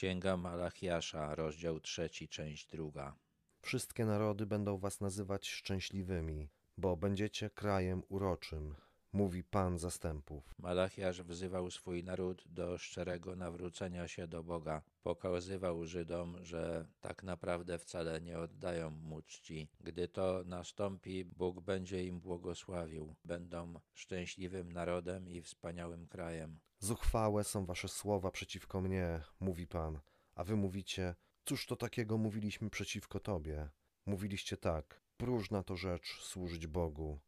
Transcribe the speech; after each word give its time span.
Księga 0.00 0.36
Malachiasza, 0.36 1.34
rozdział 1.34 1.80
trzeci, 1.80 2.28
część 2.28 2.66
druga. 2.66 3.16
Wszystkie 3.62 4.04
narody 4.04 4.46
będą 4.46 4.78
was 4.78 5.00
nazywać 5.00 5.48
szczęśliwymi, 5.48 6.48
bo 6.76 6.96
będziecie 6.96 7.50
krajem 7.50 8.02
uroczym, 8.08 8.74
mówi 9.12 9.44
Pan 9.44 9.78
zastępów. 9.78 10.54
Malachiasz 10.58 11.22
wzywał 11.22 11.70
swój 11.70 12.04
naród 12.04 12.44
do 12.46 12.78
szczerego 12.78 13.36
nawrócenia 13.36 14.08
się 14.08 14.26
do 14.26 14.42
Boga. 14.42 14.82
Pokazywał 15.02 15.86
Żydom, 15.86 16.36
że 16.44 16.86
tak 17.00 17.22
naprawdę 17.22 17.78
wcale 17.78 18.20
nie 18.20 18.38
oddają 18.38 18.90
mu 18.90 19.22
czci. 19.22 19.68
Gdy 19.80 20.08
to 20.08 20.42
nastąpi, 20.46 21.24
Bóg 21.24 21.60
będzie 21.60 22.04
im 22.04 22.20
błogosławił. 22.20 23.14
Będą 23.24 23.80
szczęśliwym 23.94 24.72
narodem 24.72 25.28
i 25.28 25.42
wspaniałym 25.42 26.06
krajem. 26.06 26.58
Zuchwałe 26.78 27.44
są 27.44 27.66
wasze 27.66 27.88
słowa 27.88 28.30
przeciwko 28.30 28.80
mnie, 28.80 29.20
mówi 29.40 29.66
Pan, 29.66 30.00
a 30.34 30.44
wy 30.44 30.56
mówicie, 30.56 31.14
cóż 31.44 31.66
to 31.66 31.76
takiego 31.76 32.18
mówiliśmy 32.18 32.70
przeciwko 32.70 33.20
Tobie? 33.20 33.68
Mówiliście 34.06 34.56
tak, 34.56 35.02
próżna 35.16 35.62
to 35.62 35.76
rzecz 35.76 36.20
służyć 36.20 36.66
Bogu. 36.66 37.20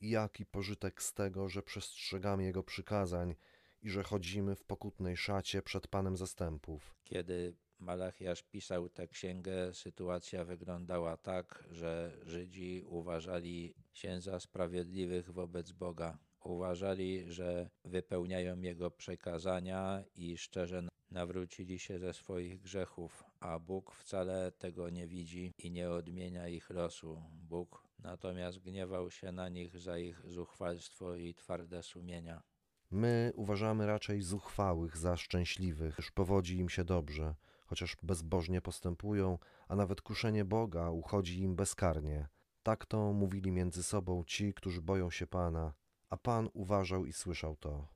I 0.00 0.10
jaki 0.10 0.46
pożytek 0.46 1.02
z 1.02 1.12
tego, 1.12 1.48
że 1.48 1.62
przestrzegamy 1.62 2.44
Jego 2.44 2.62
przykazań 2.62 3.34
i 3.82 3.90
że 3.90 4.02
chodzimy 4.02 4.56
w 4.56 4.64
pokutnej 4.64 5.16
szacie 5.16 5.62
przed 5.62 5.88
Panem 5.88 6.16
zastępów? 6.16 6.94
Kiedy 7.04 7.56
Malachiasz 7.78 8.42
pisał 8.42 8.88
tę 8.88 9.08
księgę, 9.08 9.74
sytuacja 9.74 10.44
wyglądała 10.44 11.16
tak, 11.16 11.64
że 11.70 12.18
Żydzi 12.22 12.84
uważali 12.86 13.74
się 13.92 14.20
za 14.20 14.40
sprawiedliwych 14.40 15.30
wobec 15.30 15.72
Boga. 15.72 16.18
Uważali, 16.44 17.32
że 17.32 17.70
wypełniają 17.84 18.60
Jego 18.60 18.90
przekazania 18.90 20.04
i 20.14 20.38
szczerze 20.38 20.82
nawrócili 21.10 21.78
się 21.78 21.98
ze 21.98 22.14
swoich 22.14 22.60
grzechów, 22.60 23.24
a 23.40 23.58
Bóg 23.58 23.94
wcale 23.94 24.52
tego 24.52 24.90
nie 24.90 25.06
widzi 25.06 25.52
i 25.58 25.70
nie 25.70 25.90
odmienia 25.90 26.48
ich 26.48 26.70
losu. 26.70 27.22
Bóg 27.32 27.87
natomiast 27.98 28.58
gniewał 28.58 29.10
się 29.10 29.32
na 29.32 29.48
nich 29.48 29.78
za 29.78 29.98
ich 29.98 30.20
zuchwalstwo 30.26 31.14
i 31.14 31.34
twarde 31.34 31.82
sumienia. 31.82 32.42
My 32.90 33.32
uważamy 33.34 33.86
raczej 33.86 34.22
zuchwałych 34.22 34.96
za 34.96 35.16
szczęśliwych, 35.16 35.94
gdyż 35.94 36.10
powodzi 36.10 36.58
im 36.58 36.68
się 36.68 36.84
dobrze, 36.84 37.34
chociaż 37.66 37.96
bezbożnie 38.02 38.60
postępują, 38.60 39.38
a 39.68 39.76
nawet 39.76 40.00
kuszenie 40.00 40.44
Boga 40.44 40.90
uchodzi 40.90 41.40
im 41.42 41.56
bezkarnie. 41.56 42.28
Tak 42.62 42.86
to 42.86 43.12
mówili 43.12 43.52
między 43.52 43.82
sobą 43.82 44.24
ci, 44.24 44.54
którzy 44.54 44.82
boją 44.82 45.10
się 45.10 45.26
Pana, 45.26 45.74
a 46.10 46.16
Pan 46.16 46.48
uważał 46.52 47.06
i 47.06 47.12
słyszał 47.12 47.56
to. 47.56 47.88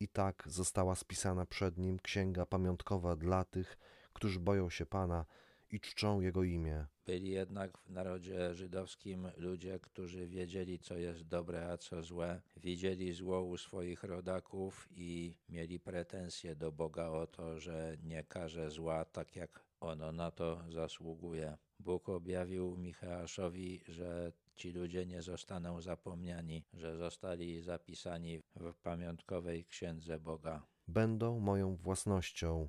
I 0.00 0.08
tak 0.08 0.42
została 0.46 0.94
spisana 0.94 1.46
przed 1.46 1.78
nim 1.78 1.98
księga 1.98 2.46
pamiątkowa 2.46 3.16
dla 3.16 3.44
tych, 3.44 3.78
którzy 4.12 4.40
boją 4.40 4.70
się 4.70 4.86
Pana 4.86 5.24
i 5.70 5.80
czczą 5.80 6.20
Jego 6.20 6.44
imię. 6.44 6.86
Byli 7.06 7.30
jednak 7.30 7.78
w 7.78 7.90
narodzie 7.90 8.54
żydowskim 8.54 9.28
ludzie, 9.36 9.78
którzy 9.80 10.26
wiedzieli, 10.26 10.78
co 10.78 10.96
jest 10.96 11.22
dobre, 11.22 11.68
a 11.68 11.78
co 11.78 12.02
złe, 12.02 12.40
widzieli 12.56 13.12
zło 13.12 13.42
u 13.42 13.56
swoich 13.56 14.04
rodaków 14.04 14.88
i 14.90 15.34
mieli 15.48 15.80
pretensje 15.80 16.56
do 16.56 16.72
Boga 16.72 17.08
o 17.08 17.26
to, 17.26 17.60
że 17.60 17.96
nie 18.02 18.24
karze 18.24 18.70
zła 18.70 19.04
tak, 19.04 19.36
jak 19.36 19.64
ono 19.80 20.12
na 20.12 20.30
to 20.30 20.62
zasługuje. 20.68 21.56
Bóg 21.80 22.08
objawił 22.08 22.76
Micheaszowi, 22.76 23.80
że 23.88 24.32
ci 24.56 24.72
ludzie 24.72 25.06
nie 25.06 25.22
zostaną 25.22 25.80
zapomniani, 25.80 26.64
że 26.74 26.96
zostali 26.96 27.60
zapisani 27.60 28.38
w 28.56 28.74
pamiątkowej 28.74 29.64
księdze 29.64 30.20
Boga. 30.20 30.62
Będą 30.88 31.40
moją 31.40 31.76
własnością, 31.76 32.68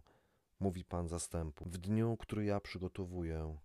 mówi 0.60 0.86
Pan 0.86 1.08
zastępu, 1.08 1.66
w 1.66 1.78
dniu, 1.78 2.18
który 2.18 2.46
ja 2.46 2.60
przygotowuję 2.60 3.58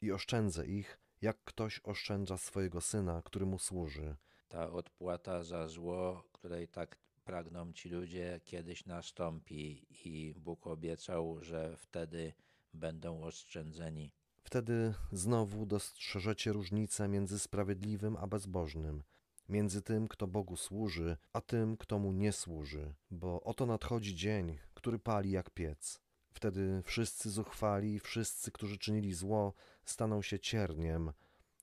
i 0.00 0.12
oszczędzę 0.12 0.66
ich, 0.66 0.98
jak 1.22 1.44
ktoś 1.44 1.80
oszczędza 1.84 2.36
swojego 2.36 2.80
syna, 2.80 3.22
który 3.22 3.46
mu 3.46 3.58
służy. 3.58 4.16
Ta 4.48 4.70
odpłata 4.70 5.42
za 5.42 5.68
zło, 5.68 6.24
której 6.32 6.68
tak 6.68 6.96
pragną 7.24 7.72
ci 7.72 7.88
ludzie, 7.88 8.40
kiedyś 8.44 8.86
nastąpi 8.86 9.86
i 10.04 10.34
Bóg 10.36 10.66
obiecał, 10.66 11.38
że 11.40 11.76
wtedy 11.76 12.32
będą 12.74 13.22
oszczędzeni. 13.22 14.12
Wtedy 14.42 14.94
znowu 15.12 15.66
dostrzeżecie 15.66 16.52
różnicę 16.52 17.08
między 17.08 17.38
sprawiedliwym 17.38 18.16
a 18.16 18.26
bezbożnym, 18.26 19.02
między 19.48 19.82
tym, 19.82 20.08
kto 20.08 20.26
Bogu 20.26 20.56
służy, 20.56 21.16
a 21.32 21.40
tym, 21.40 21.76
kto 21.76 21.98
mu 21.98 22.12
nie 22.12 22.32
służy, 22.32 22.94
bo 23.10 23.42
oto 23.42 23.66
nadchodzi 23.66 24.14
dzień, 24.14 24.58
który 24.74 24.98
pali 24.98 25.30
jak 25.30 25.50
piec. 25.50 26.05
Wtedy 26.36 26.82
wszyscy 26.84 27.30
zuchwali 27.30 28.00
wszyscy, 28.00 28.52
którzy 28.52 28.78
czynili 28.78 29.14
zło, 29.14 29.54
staną 29.84 30.22
się 30.22 30.38
cierniem 30.38 31.12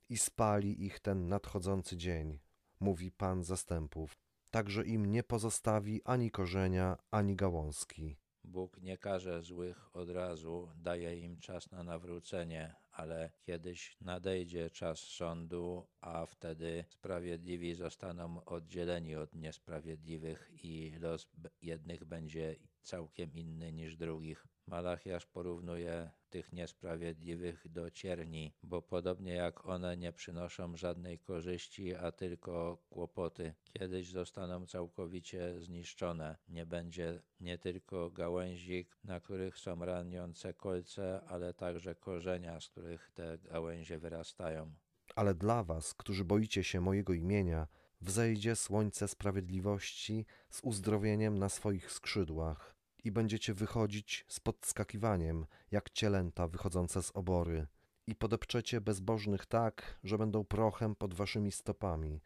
i 0.10 0.18
spali 0.18 0.86
ich 0.86 1.00
ten 1.00 1.28
nadchodzący 1.28 1.98
dzień, 1.98 2.40
mówi 2.80 3.12
Pan 3.12 3.44
zastępów. 3.44 4.18
Także 4.52 4.86
im 4.86 5.06
nie 5.06 5.24
pozostawi 5.24 6.02
ani 6.06 6.32
korzenia, 6.32 6.98
ani 7.12 7.36
gałązki. 7.36 8.18
Bóg 8.44 8.82
nie 8.82 8.98
karze 8.98 9.42
złych 9.42 9.96
od 9.96 10.10
razu, 10.10 10.70
daje 10.76 11.20
im 11.20 11.40
czas 11.40 11.72
na 11.72 11.84
nawrócenie, 11.84 12.76
ale 12.92 13.32
kiedyś 13.42 13.98
nadejdzie 14.02 14.70
czas 14.70 15.00
sądu, 15.00 15.88
a 16.02 16.26
wtedy 16.26 16.86
sprawiedliwi 16.90 17.76
zostaną 17.76 18.46
oddzieleni 18.46 19.16
od 19.16 19.36
niesprawiedliwych 19.36 20.52
i 20.64 20.92
los 21.00 21.28
jednych 21.62 22.06
będzie 22.06 22.56
całkiem 22.82 23.34
inny 23.34 23.74
niż 23.74 23.98
drugich. 23.98 24.48
Malachiasz 24.68 25.26
porównuje 25.26 26.10
tych 26.30 26.54
niesprawiedliwych 26.54 27.68
do 27.72 27.92
cierni, 27.92 28.54
bo 28.64 28.82
podobnie 28.82 29.34
jak 29.34 29.66
one 29.66 29.98
nie 29.98 30.14
przynoszą 30.14 30.78
żadnej 30.78 31.20
korzyści, 31.20 31.96
a 31.96 32.12
tylko 32.12 32.78
kłopoty. 32.90 33.54
Kiedyś 33.74 34.12
zostaną 34.12 34.66
całkowicie 34.66 35.62
zniszczone. 35.62 36.38
Nie 36.50 36.66
będzie 36.66 37.22
nie 37.40 37.58
tylko 37.58 38.10
gałęzi, 38.12 38.88
na 39.04 39.20
których 39.20 39.58
są 39.58 39.86
raniące 39.86 40.54
kolce, 40.54 41.22
ale 41.28 41.54
także 41.54 41.96
korzenia, 41.96 42.60
z 42.60 42.70
których 42.70 43.12
te 43.14 43.38
gałęzie 43.38 44.00
wyrastają. 44.00 44.74
Ale 45.16 45.36
dla 45.36 45.64
was, 45.64 45.94
którzy 45.94 46.26
boicie 46.26 46.64
się 46.64 46.82
mojego 46.82 47.14
imienia, 47.14 47.68
wzejdzie 48.02 48.56
słońce 48.56 49.08
sprawiedliwości 49.08 50.26
z 50.50 50.60
uzdrowieniem 50.64 51.40
na 51.40 51.50
swoich 51.50 51.92
skrzydłach 51.92 52.83
i 53.04 53.12
będziecie 53.12 53.54
wychodzić 53.54 54.26
z 54.28 54.40
podskakiwaniem, 54.40 55.46
jak 55.72 55.90
cielęta 55.90 56.48
wychodzące 56.48 57.04
z 57.04 57.12
obory. 57.12 57.68
I 58.08 58.16
podepczecie 58.16 58.82
bezbożnych 58.82 59.46
tak, 59.46 60.00
że 60.04 60.18
będą 60.18 60.44
prochem 60.46 60.96
pod 60.96 61.14
waszymi 61.14 61.52
stopami. 61.52 62.22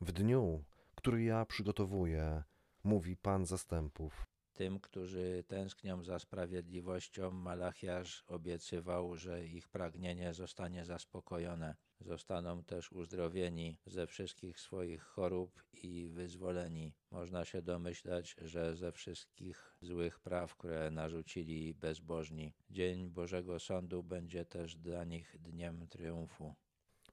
W 0.00 0.12
dniu, 0.12 0.64
który 0.94 1.22
ja 1.22 1.44
przygotowuję, 1.44 2.42
mówi 2.84 3.16
Pan 3.16 3.46
zastępów. 3.46 4.31
Tym, 4.54 4.80
którzy 4.80 5.44
tęsknią 5.46 6.04
za 6.04 6.18
sprawiedliwością, 6.18 7.30
Malachiarz 7.30 8.24
obiecywał, 8.26 9.16
że 9.16 9.46
ich 9.46 9.68
pragnienie 9.68 10.34
zostanie 10.34 10.84
zaspokojone. 10.84 11.74
Zostaną 12.00 12.64
też 12.64 12.92
uzdrowieni 12.92 13.78
ze 13.86 14.06
wszystkich 14.06 14.60
swoich 14.60 15.02
chorób 15.02 15.62
i 15.72 16.08
wyzwoleni. 16.08 16.94
Można 17.10 17.44
się 17.44 17.62
domyślać, 17.62 18.36
że 18.38 18.76
ze 18.76 18.92
wszystkich 18.92 19.74
złych 19.80 20.20
praw, 20.20 20.56
które 20.56 20.90
narzucili 20.90 21.74
bezbożni. 21.74 22.54
Dzień 22.70 23.10
Bożego 23.10 23.60
Sądu 23.60 24.02
będzie 24.02 24.44
też 24.44 24.76
dla 24.76 25.04
nich 25.04 25.36
dniem 25.40 25.88
triumfu. 25.88 26.54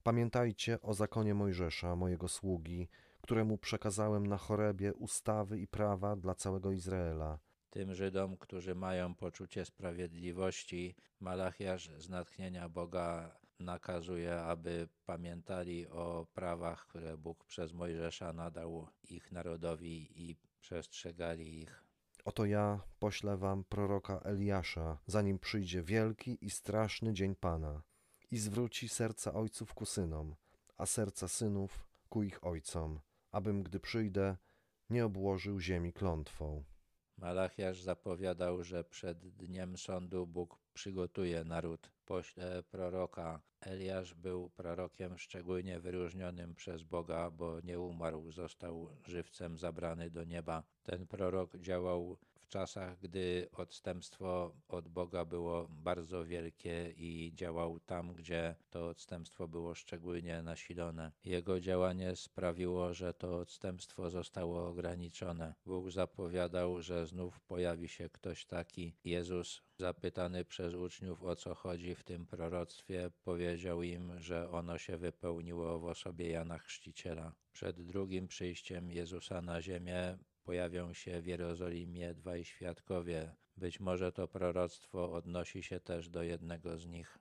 Pamiętajcie 0.04 0.82
o 0.82 0.94
zakonie 0.94 1.34
Mojżesza, 1.34 1.96
mojego 1.96 2.28
sługi, 2.28 2.90
któremu 3.30 3.58
przekazałem 3.58 4.28
na 4.28 4.38
chorebie 4.38 4.94
ustawy 4.94 5.60
i 5.60 5.68
prawa 5.68 6.16
dla 6.16 6.36
całego 6.36 6.72
Izraela. 6.72 7.40
Tym 7.70 7.96
Żydom, 7.96 8.38
którzy 8.38 8.76
mają 8.76 9.16
poczucie 9.16 9.66
sprawiedliwości, 9.66 10.96
Malachiarz 11.20 11.90
z 11.98 12.10
natchnienia 12.10 12.70
Boga 12.70 13.40
nakazuje, 13.60 14.42
aby 14.42 14.88
pamiętali 15.06 15.88
o 15.88 16.28
prawach, 16.34 16.88
które 16.88 17.18
Bóg 17.18 17.46
przez 17.46 17.74
Mojżesza 17.74 18.34
nadał 18.34 18.88
ich 19.04 19.32
narodowi 19.32 20.10
i 20.30 20.36
przestrzegali 20.60 21.62
ich. 21.62 21.84
Oto 22.26 22.46
ja 22.46 22.80
poślę 23.00 23.38
wam 23.38 23.64
proroka 23.64 24.20
Eliasza, 24.20 24.98
zanim 25.08 25.40
przyjdzie 25.40 25.84
wielki 25.84 26.46
i 26.46 26.50
straszny 26.50 27.14
dzień 27.14 27.36
Pana 27.36 27.82
i 28.32 28.38
zwróci 28.38 28.90
serca 28.90 29.34
ojców 29.34 29.74
ku 29.74 29.86
synom, 29.86 30.36
a 30.78 30.86
serca 30.86 31.28
synów 31.28 31.88
ku 32.10 32.24
ich 32.24 32.44
ojcom, 32.44 33.00
abym, 33.32 33.64
gdy 33.64 33.80
przyjdę, 33.80 34.38
nie 34.90 35.06
obłożył 35.06 35.60
ziemi 35.60 35.94
klątwą. 35.94 36.64
Malachiasz 37.18 37.82
zapowiadał, 37.82 38.64
że 38.64 38.84
przed 38.84 39.20
dniem 39.20 39.78
sądu 39.78 40.28
Bóg 40.28 40.60
przygotuje 40.74 41.44
naród, 41.44 41.92
pośle 42.06 42.64
proroka. 42.64 43.42
Eliasz 43.62 44.14
był 44.14 44.50
prorokiem 44.50 45.18
szczególnie 45.18 45.80
wyróżnionym 45.80 46.56
przez 46.56 46.84
Boga, 46.84 47.32
bo 47.32 47.60
nie 47.62 47.80
umarł, 47.80 48.32
został 48.32 48.90
żywcem 49.08 49.58
zabrany 49.58 50.10
do 50.10 50.24
nieba. 50.24 50.64
Ten 50.84 51.08
prorok 51.08 51.58
działał 51.58 52.18
czasach, 52.50 53.00
gdy 53.00 53.50
odstępstwo 53.52 54.54
od 54.68 54.88
Boga 54.88 55.26
było 55.26 55.68
bardzo 55.70 56.26
wielkie 56.26 56.94
i 56.98 57.32
działał 57.36 57.80
tam, 57.80 58.14
gdzie 58.14 58.56
to 58.70 58.88
odstępstwo 58.88 59.48
było 59.48 59.76
szczególnie 59.76 60.42
nasilone. 60.42 61.12
Jego 61.26 61.60
działanie 61.60 62.16
sprawiło, 62.16 62.94
że 62.94 63.14
to 63.14 63.38
odstępstwo 63.38 64.10
zostało 64.10 64.68
ograniczone. 64.68 65.54
Bóg 65.66 65.92
zapowiadał, 65.92 66.82
że 66.82 67.08
znów 67.08 67.40
pojawi 67.40 67.88
się 67.88 68.10
ktoś 68.10 68.46
taki. 68.46 68.94
Jezus, 69.04 69.62
zapytany 69.78 70.46
przez 70.46 70.74
uczniów 70.74 71.24
o 71.24 71.36
co 71.36 71.56
chodzi 71.56 71.96
w 71.96 72.04
tym 72.04 72.26
proroctwie, 72.26 73.12
powiedział 73.24 73.84
im, 73.84 74.20
że 74.20 74.50
ono 74.52 74.78
się 74.78 74.98
wypełniło 74.98 75.80
w 75.80 75.86
osobie 75.86 76.30
Jana 76.30 76.58
Chrzciciela. 76.58 77.34
Przed 77.52 77.82
drugim 77.82 78.28
przyjściem 78.28 78.92
Jezusa 78.92 79.42
na 79.42 79.62
ziemię 79.62 80.18
pojawią 80.50 80.94
się 80.94 81.22
w 81.22 81.26
Jerozolimie 81.26 82.14
dwaj 82.14 82.46
świadkowie. 82.46 83.36
Być 83.58 83.80
może 83.80 84.12
to 84.12 84.28
proroctwo 84.28 85.12
odnosi 85.12 85.64
się 85.64 85.80
też 85.80 86.10
do 86.10 86.24
jednego 86.24 86.78
z 86.78 86.88
nich. 86.88 87.20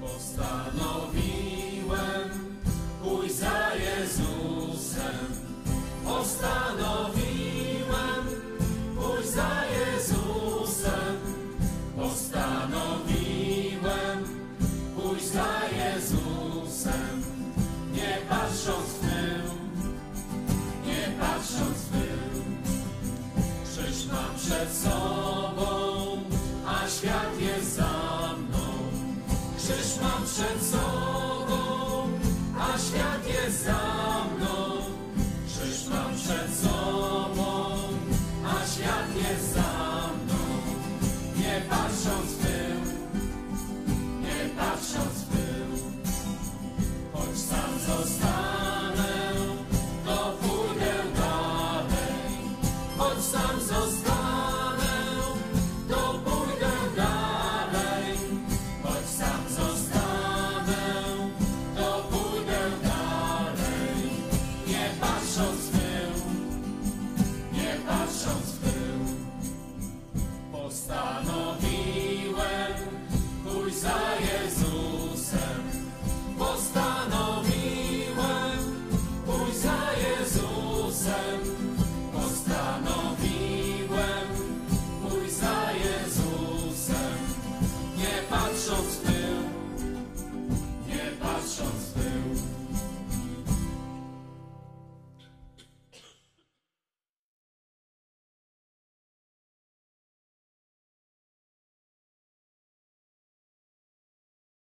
Postanowiłem 0.00 2.30
pójść 3.02 3.34
za 3.34 3.74
Jezusem. 3.74 5.18
Postanowiłem 6.04 6.89